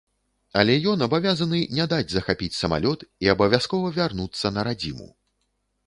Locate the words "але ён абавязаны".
0.61-1.59